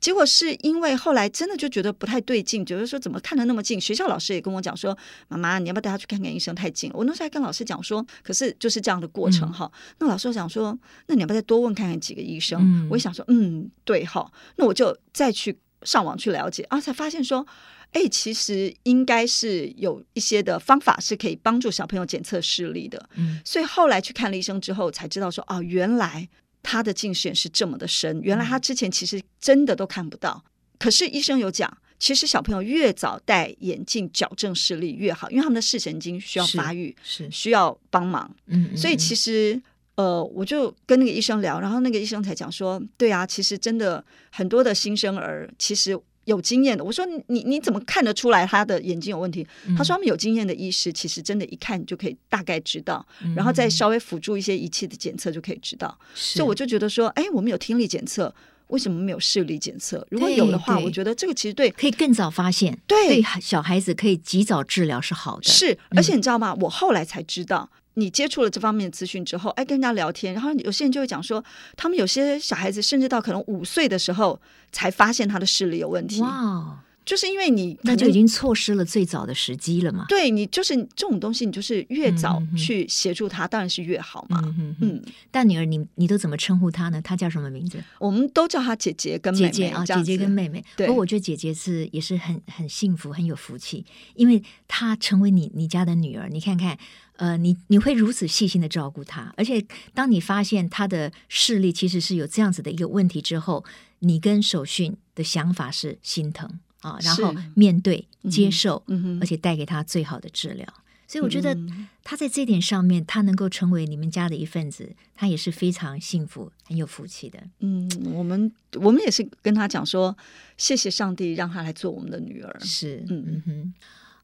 [0.00, 3.80] 结果是因为后来真的就觉得不太对劲，觉得说怎么看得那么近？
[3.80, 4.96] 学校老师也跟我讲说，
[5.28, 6.54] 妈妈，你要不要带他去看看医生？
[6.54, 6.96] 太近了。
[6.96, 9.70] 我那时候还跟老师讲说，可是就是这样的过程哈。
[9.72, 12.60] 嗯、那老师讲说，那你要不要再多问看看几个医生？
[12.62, 17.46] 嗯我想说，嗯，对哈，那我就再去上网去了解啊，才发现说，
[17.92, 23.08] 哎，其实应该是有一些的方法是可以帮助小朋友检测视力的。
[23.14, 26.28] 嗯，所以后来去看了医生之后，才知道说，哦，原来
[26.62, 30.44] 他的近视眼是这么的深，原来他之前其实真的都看不到。
[30.78, 38.34] 可是医生有讲，其实小朋友越早戴眼镜矫正视力越好，因为他们的视神经需要发育，是，是需要帮忙。
[38.46, 39.62] 嗯，嗯，所以其实。
[39.98, 46.84] 呃，我就跟那个医生聊，然后那个医生才讲说，对啊，其实真的很多的新生儿其实有经验的。
[46.84, 49.44] 我说你你怎么看得出来他的眼睛有问题？
[49.66, 55.98] 嗯、他说他们有经验的医师，其实真的，一看就可以大概知道，嗯、然后再稍微辅助一些仪器的检测就可以知道。
[56.14, 58.32] 是所以我就觉得说，哎，我们有听力检测，
[58.68, 60.06] 为什么没有视力检测？
[60.12, 65.50] 如果有的话，我觉得这个其实对可以更早发现，对，对小孩子可以及早治疗是好的。
[65.50, 66.54] 是，而且你知道吗？
[66.56, 67.68] 嗯、我后来才知道。
[67.98, 71.44] 你接触了这方面的资讯之后，哎，跟人家聊天，然后有些人就会讲说，
[71.76, 76.20] 他们有些小孩子甚至到可能五岁的时候才发现他的视力有问题。
[76.20, 80.04] 哇，就是因为你那就已经错失了最早的时机了嘛。
[80.08, 84.40] 对，你就是这种东西，你就是越早去协助他，嗯、当然是越好嘛。
[84.44, 87.00] 嗯嗯，大女儿，你你都怎么称呼她呢？
[87.02, 87.82] 她叫什么名字？
[87.98, 90.64] 我们都叫她姐姐跟妹妹姐姐啊，姐姐跟妹妹。
[90.76, 93.84] 对，不过我觉得姐姐是也是很很幸福，很有福气，
[94.14, 96.28] 因为她成为你你家的女儿。
[96.28, 96.78] 你看看。
[97.18, 103.64] 呃，你你会如此细心的照顾他，而且当你发现他的视力其实是有这样子的一个问题之后，
[103.98, 106.48] 你跟守训的想法是心疼
[106.80, 108.84] 啊，然后面对、接受，
[109.20, 110.66] 而且带给他最好的治疗。
[111.08, 111.56] 所以我觉得
[112.04, 117.42] 他在这点上面，他能够成为你们家的一份子，他也是非常幸福、很有福气的。
[117.60, 120.16] 嗯，我们我们也是跟他讲说，
[120.56, 122.60] 谢谢上帝让他来做我们的女儿。
[122.60, 123.74] 是，嗯嗯哼。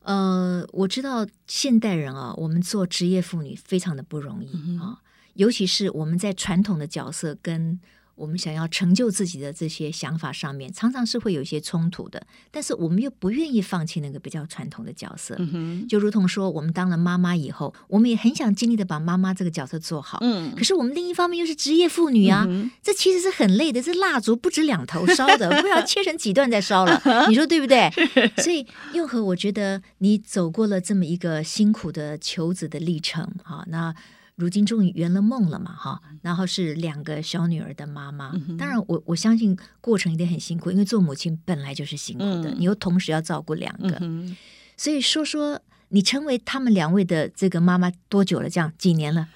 [0.05, 5.03] 呃，我知道现代人啊，我们做职业妇女非常的不容易啊，
[5.35, 7.79] 尤其是我们在传统的角色跟。
[8.15, 12.25] 我们想要成就自己的这些想法上面，常常是会有一些冲突的。
[12.51, 20.19] 但是我们又不愿意放弃那个比较传统的角色，嗯、就如同说，我们当了妈妈以后，我们也很想尽力的把妈妈这个角色做好。
[20.21, 23.83] 嗯，可是我们另一方面又是职业妇女啊，嗯、这其实是很累的。
[23.83, 27.91] 这蜡烛不止两头烧的，不要切成几段再烧了， 你说对不对？
[28.37, 33.95] 所以又和我觉得你走过了这么一个辛苦的求子的历程，啊那。
[34.37, 38.33] 如今终于圆了梦了嘛，哈，然后是两个小女儿的妈妈。
[38.35, 44.37] 嗯、当然我，我我相信过程一定很辛苦，因为做母亲本来就是辛苦的，嗯、你又同时要照顾两个，嗯、
[44.77, 48.51] 所以说说你成为他们两位的这个妈妈多久了？
[48.51, 49.29] 这样几年了？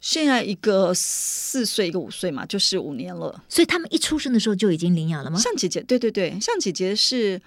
[0.00, 3.42] 现在一个四岁，一个五岁嘛，就是五年了。
[3.48, 5.38] 所以他们一出生的时候就已经领养了吗？
[5.38, 7.40] 像姐姐，对对对，像姐姐是。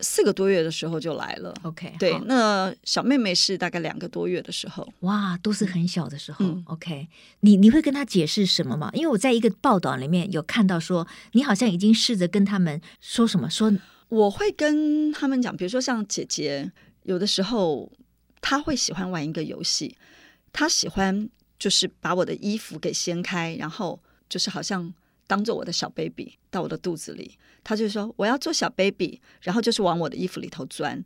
[0.00, 7.08] 四个多月的时候就来了，OK，对，那小妹妹是大概两个多月的时候，哇，都是很小的时候，嗯，OK，
[7.40, 8.90] 你你会跟她解释什么吗？
[8.94, 13.72] 因为我在一个报道里面有看到说，你好像已经试着跟他们说什么，说
[14.08, 16.70] 我会跟他们讲，比如说像姐姐，
[17.02, 17.90] 有的时候
[18.40, 19.96] 她会喜欢玩一个游戏，
[20.52, 24.94] 她喜欢就是把我的衣服给掀开，然后就是好像。
[25.28, 31.00] 当做我的小 baby 到我的肚子里，他就说我要做小 baby，然后就是往我的衣服里头钻。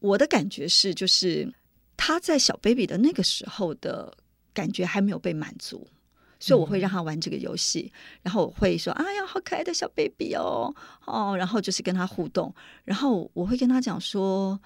[0.00, 1.50] 我的感觉是，就是
[1.96, 4.12] 他在小 baby 的那个时候的
[4.52, 5.86] 感觉还没有被满足，
[6.38, 10.74] 所以我会让他玩这个游戏，嗯、然后我会说：“哎呀，好可爱的小 baby 哦，
[11.06, 14.60] 哦。”然后就是跟他互动，然后我会跟他讲说：“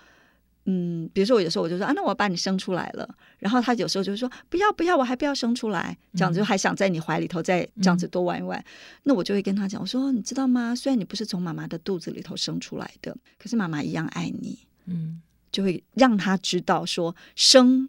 [0.64, 8.64] 嗯，比如说我有时候我就说啊，那我要把你生出来了，然后他有时候就说不要不要，我还不要生出来，这样子就还想在你怀里头再这样子多玩一玩，嗯、
[9.03, 10.75] 那我就会跟他讲，我说你知道吗？
[10.75, 15.20] 虽然你不是从妈妈的肚子里头生出来的，可是妈妈一样爱你，嗯，
[15.51, 17.88] 就会让他知道说生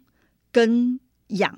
[0.50, 1.56] 跟养，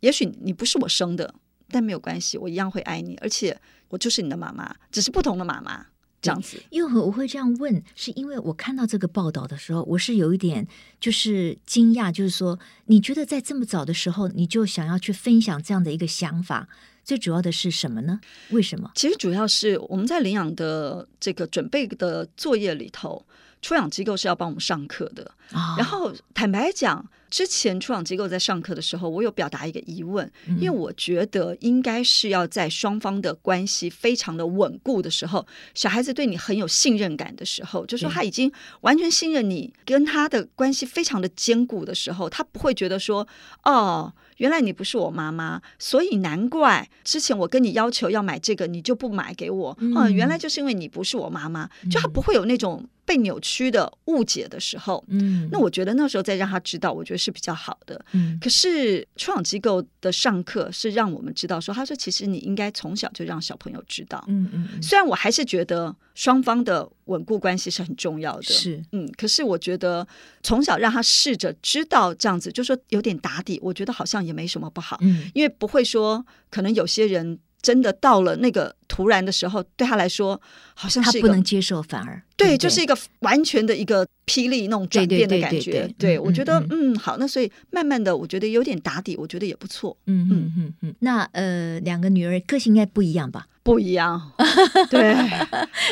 [0.00, 1.32] 也许你不是我生的，
[1.68, 3.56] 但没有关系，我一样会爱你，而且
[3.88, 5.86] 我就是你的妈妈，只是不同的妈妈。
[6.22, 10.66] 这样子，因为我会这样问，是因为我看到这个报道的时候，我是有一点
[11.00, 16.68] 就是惊讶，就是说，你觉得在这么早的时候，你就想要去分享这样的一个想法，
[17.04, 18.20] 最主要的是什么呢？
[18.50, 18.90] 为什么？
[18.94, 23.24] 其实主要是我们在领养的这个准备的作业里头。
[23.66, 38.52] 出养机构是要帮我们上课的，哦、然后坦白讲，之前出养机构在上课的时候，我有表达一个疑问，嗯、因为我觉得应该是要在双方的关系非常的稳固的时候，小孩子对你很有信任感的时候，就说他已经
[38.82, 43.26] 完全信任你，跟他的关系非常的坚固的时候，他不会觉得说
[43.64, 44.12] 哦。
[44.36, 49.74] 原来你不是我妈妈，所以难怪之前我跟你要求要买这个，你就不买给我。
[49.80, 55.02] 嗯，嗯，原来就是因为你不是我妈妈，就他不会有那种被扭曲的误解的时候。
[55.08, 58.04] 嗯，那我觉得那时候再让他知道，我觉得是比较好的。
[58.12, 64.22] 嗯，可是创养机构的上课是让我们知道说，他说其实你应该从小就让小朋友知道。
[64.26, 68.42] 嗯嗯，虽然我还是觉得双方的稳固关系是很重要的。
[68.42, 70.06] 是，嗯，可是我觉得
[70.42, 74.16] 从小让他试着知道这样子，就说有点打底，我觉得好像。
[74.26, 80.40] 也没什么不好，嗯，因为不会说，可能有些人真的到了那个突然的时候，对他来说
[80.74, 85.58] 好像是他不能接受，反而对，就是一个完全的一个霹雳那种转变的感觉。
[85.58, 89.96] 对，对，对，对，对，我觉得嗯，嗯，好，那所以慢慢的，我觉得有点打底，我觉得也不错。
[90.06, 90.94] 嗯嗯嗯嗯。
[91.00, 93.46] 那呃，两个女儿个性应该不一样吧？
[93.62, 94.30] 不一样，
[94.90, 95.12] 对，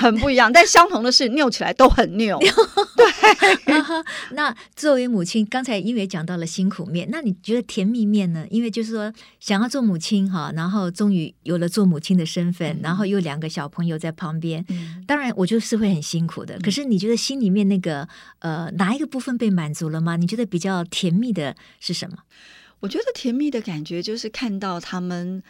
[0.01, 0.53] 很不一样。
[0.53, 2.39] 但相同的是，拗起来都很拗。
[2.95, 3.75] 对。
[4.31, 8.47] 那作为母亲，刚才因为讲到了辛苦面，那你觉得甜蜜面呢？
[8.49, 14.65] 因为就是说想要做母亲哈，然后终于有了做母亲的身份，然后有两个小朋友在旁边，
[15.05, 16.59] 当然我就是会很辛苦的。
[16.61, 20.17] 可是你觉得心里面那个呃哪一个部分被满足了吗？
[20.17, 22.17] 你觉得比较甜蜜的是什么？
[22.81, 25.43] 我觉得甜蜜的感觉就是看到他们。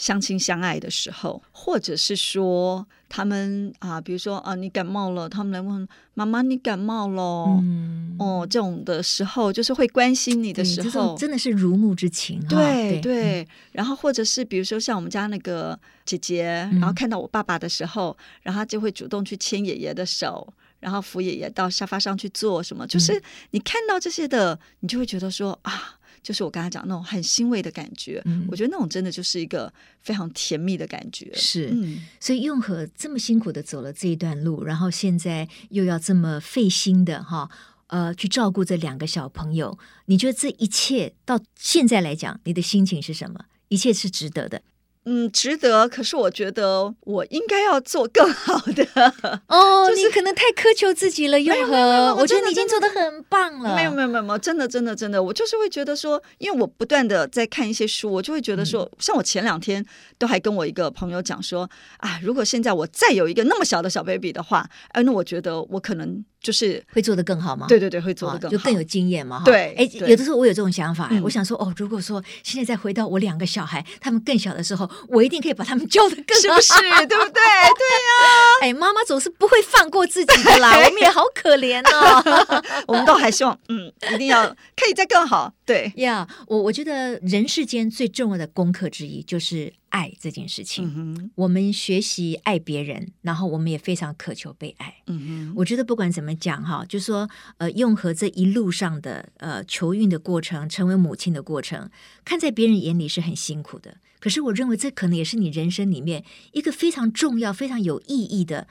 [0.00, 7.22] 相亲相爱的时候，或者是说他们啊，比如说啊，你感冒了，他们来问妈妈你感冒了，
[7.60, 12.40] 嗯，哦，这种的时候就是会关心你的时候，真的是如沐之情。
[12.48, 25.96] 对对，对、嗯，然后或者是比如说像我们家那个姐姐，然后看到我爸爸的时候，嗯、然后就会主动去牵爷爷的手，然后扶爷爷到沙发上去坐，什么，就是你看到这些的，你就会觉得说啊。
[26.22, 31.30] 就是我刚才讲那种很欣慰的感觉，嗯，我觉得那种真的就是一个非常甜蜜的感觉。
[31.34, 37.50] 是，嗯，所以用和这么辛苦的走了这一段路，然后现在又要这么费心的哈，
[37.86, 43.46] 呃，去照顾这两个小朋友，你觉得这一切到现在来讲，你的心情是什么？
[43.68, 44.62] 一切是值得的。
[45.04, 45.88] 嗯，值得。
[45.88, 48.84] 可是我觉得我应该要做更好的。
[49.48, 52.14] 哦，就是、你可能太苛求自己了，用和。
[52.16, 53.74] 我觉得你已经做的很棒了。
[53.74, 59.84] 没有没有没有真的真的真的，我就是会觉得说，因为我不断的在看一些书，我就会觉得说，嗯、像我前两天
[60.18, 66.24] 都还跟我一个朋友讲说，啊，如果现在我再有一个那么小的小 baby 的话，哎，那我觉得我可能。
[66.42, 67.66] 就是会做得更好吗？
[67.68, 69.42] 对对对，会做得更好，就更有经验嘛。
[69.44, 76.72] 对，哎，有的时候我有这种想法，嗯、我想说，哦，如果说现在再回到我两个小孩，他们更小的时候，我一定可以把他们教得更好，是不是？
[77.06, 77.32] 对不对？
[77.32, 78.62] 对呀、啊。
[78.62, 82.62] 哎，妈妈总是不会放过自己的啦， 我们也好可怜哦。
[82.88, 85.52] 我们都还希望，嗯，一定要可以再更好。
[85.66, 90.90] 对呀，yeah, 我我觉得人世间最重要的功课之一就是爱这件事情。
[90.96, 95.02] 嗯，我们学习爱别人，然后我们也非常渴求被爱。
[95.06, 101.90] 嗯哼，我觉得不管怎么讲哈，就说呃，用和这一路上的呃求孕的过程，成为母亲的过程，
[102.24, 103.98] 看在别人眼里是很辛苦的。
[104.18, 108.66] 可是我认为这可能也是你人生里面一个非常重要、非常有意义的。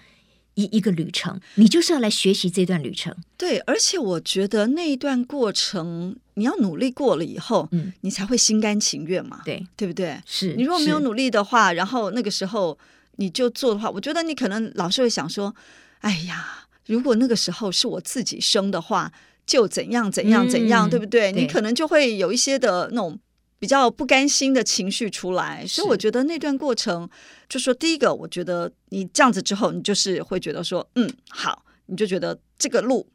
[0.60, 3.16] 一一个旅程，你就是要来学习这段旅程。
[3.38, 9.42] 对，而且我觉得那一段过程，你要努力过了以后，嗯，你才会心甘情愿嘛。
[9.46, 10.20] 对，对不对？
[10.26, 12.78] 是你如果没有努力的话，然后那个时候
[13.16, 15.56] 你就做的话，我觉得你可能老是会想说
[16.02, 19.12] ：“哎呀，如果那个时候是我自己生的话，
[19.46, 23.18] 就怎样怎样怎样，嗯，对不对？”对，你可能就会有一些的那种。
[23.60, 27.08] 比较不甘心的情绪出来，所以我觉得那段过程，
[27.50, 33.06] 就说第一个，我觉得你这样子之后，你就是会觉得说，嗯，好，你就觉得这个路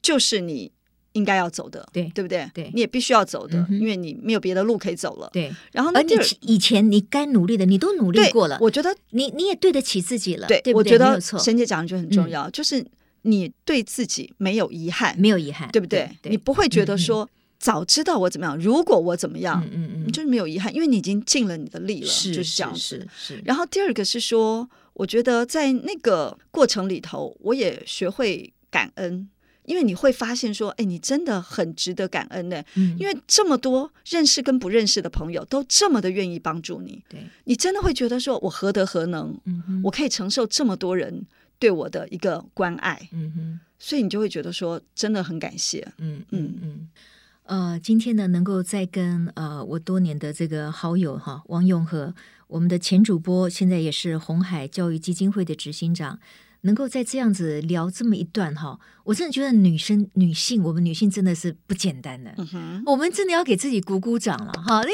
[0.00, 0.70] 就是你
[1.14, 2.48] 应该要走的，对，对不对？
[2.54, 5.28] 对，你也必须要走的，嗯，因为你没有别的路可以走了。
[5.32, 10.92] 对，然后呢，你以前你该努力的，你都努力过了，我觉得你你也对得起自己了，对，对不对？
[10.92, 12.86] 我觉得沈姐讲的就很重要，嗯，就是
[13.22, 16.08] 你对自己没有遗憾，没有遗憾，对不对？
[16.22, 17.24] 对对，你不会觉得说。
[17.24, 17.28] 嗯
[17.58, 22.78] 早知道我怎么样，如果我怎么样，嗯嗯嗯，就是没有遗憾，因为你已经尽了你的力了，是就是这样子。
[22.78, 23.42] 是，是，是。
[23.44, 29.28] 然后第二个是说，我觉得在那个过程里头，我也学会感恩，
[29.64, 41.26] 因为你会发现说，哎，你真的很值得感恩的，嗯，因为这么多认识跟不认识的朋友都这么的愿意帮助你，对，你真的会觉得说我何德何能，嗯，我可以承受这么多人
[41.58, 43.10] 对我的一个关爱，
[43.80, 46.88] 所以你就会觉得说真的很感谢，嗯嗯嗯。
[47.48, 52.14] 呃，今天呢，能够再跟呃我多年的这个好友哈王永和，
[52.46, 56.18] 我们的前主播，现在也是红海教育基金会的执行长，
[56.60, 64.90] 能够在这样子聊这么一段哈，我真的觉得女生女性，我们女性真的是不简单的，嗯、我们真的要给自己鼓鼓掌了哈耶！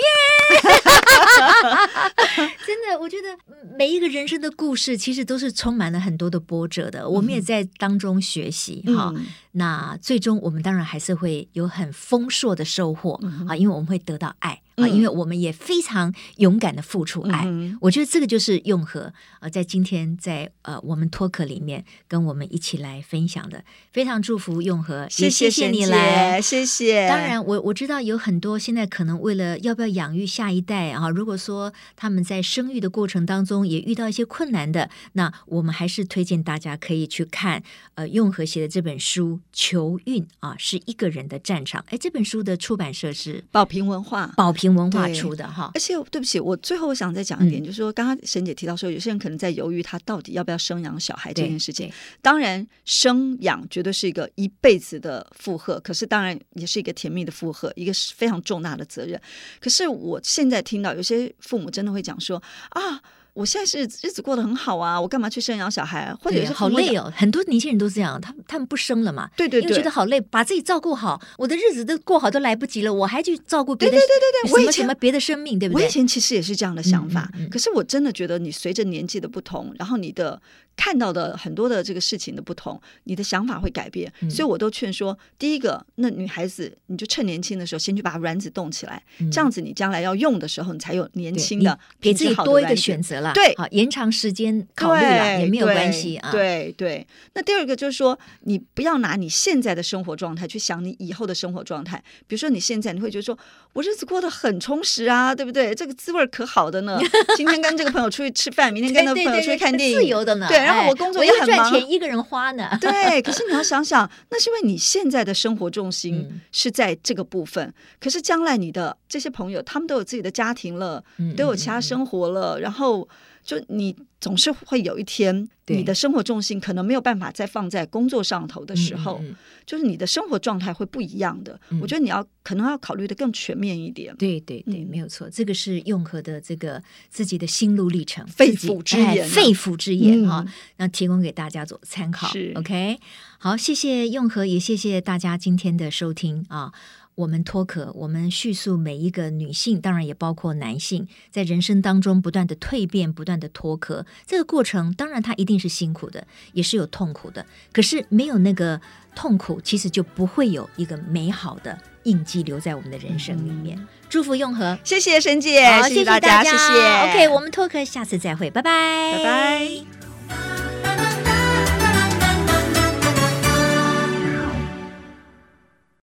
[2.65, 3.37] 真的，我觉得
[3.77, 9.13] 每一个人生的故事，其实都是充满了很多的波折的，我们也在当中学习哈。
[9.17, 9.27] 嗯
[9.57, 14.61] 那最终我们当然还是会有很丰硕的收获啊，因为我们会得到爱。
[14.77, 27.07] 啊，因为我们也非常勇敢的付出爱，嗯、我觉得这个就是用和呃，在今天在呃我们脱壳里面跟我们一起来分享的，非常祝福用和，谢谢，你来，谢谢。
[27.09, 37.63] 当然，我我知道有很多现在可能为了要不要养育下一代啊，如果说他们在生育的过程当中也遇到一些困难的，那我们还是推荐大家可以去看
[37.95, 41.83] 呃用和写的这本书《求运》啊，是一个人的战场。
[41.89, 44.75] 哎，这本书的出版社是宝瓶文化，宝瓶。
[44.75, 51.93] 文化出的哈，而且对不起，我最后我想再讲一点，嗯、就是说，刚刚沈姐提到说，有些人可能在犹豫他到底要不要生养小孩这件事情。
[52.21, 59.21] 当然，生养绝对是一个一辈子的负荷，可是当然也是一个甜蜜的负荷，一个非常重大的责任。
[59.61, 63.01] 可是我现在听到有些父母真的会讲说啊。
[63.35, 66.15] 我现在是日子过得很好啊，我干嘛去生养小孩？
[66.23, 67.13] 或者是好累哦。
[67.15, 75.83] 很多年轻人都这样，他们他们不生了嘛，对对对，因为觉得好累，把自己照顾好，我的日子都过好都来不及了，我还去照顾别的，对对对对对，什么什么别的生命，对不对？
[75.83, 80.41] 我以前其实也是这样的想法，嗯嗯嗯，可是我真的觉得你随着年纪的不同，然后你的。
[80.77, 96.31] 看到的很多的这个事情的不同，你的想法会改变，嗯、所以我都劝说，第一个，那女孩子你就趁年轻的时候先去把卵子冻起来，嗯、这样子你将来要用的时候，你才有年轻的，给自己多一个选择了，对，好延长时间考虑了也没有关系啊。
[96.31, 103.37] 对对，那第二个就是说，你不要拿你现在的生活状态去想你以后的生活状态，比如说你现在你会觉得说
[103.73, 105.75] 我日子过得很充实啊，对不对？
[105.75, 107.01] 这个滋味可好的呢，
[107.37, 110.59] 今天跟这个朋友出去吃饭，明天跟那个朋友出去看电影，自由的呢，对。
[110.59, 112.71] 然后我工作也很忙，赚钱一个人花呢。
[112.81, 117.65] 对，可是你要想想，那是因为你现在的生活重心是在这个部分。
[117.67, 123.09] 嗯、可是将来你的这些朋友，他们都有自己的家庭了，嗯、都有其他生活了，嗯、然后
[123.43, 129.37] 就你总是会有一天，你的生活重心可能没有办法再放在工作上头的时候，嗯、
[129.67, 131.61] 就是你的生活状态会不一样的。
[131.69, 134.17] 嗯、我觉得你要可能要考虑的更全面一点。
[134.17, 140.47] 对对对，没有错，这个是用和的这个自己的心路历程，肺腑之言，肺腑之言啊，
[140.79, 142.29] 那提供给大家做参考。
[142.29, 142.99] 是 OK，
[143.37, 146.73] 好，谢谢用和，也谢谢大家今天的收听啊。
[147.17, 154.05] 我们脱壳，我们叙述每一个女性，当然也包括男性，在人生当中不断的蜕变，不断的脱壳。
[154.27, 157.47] 这个过程，当然它一定是辛苦的，也是有痛苦的。
[157.73, 158.81] 可是没有那个
[159.15, 163.79] 痛苦，其实就不会有一个美好的印记留在我们的人生里面。
[163.79, 166.57] 嗯、祝福用和，谢谢沈姐，好谢谢大家，谢谢。
[166.57, 169.85] OK，我们脱壳，下次再会，拜拜，拜
[170.29, 171.34] 拜。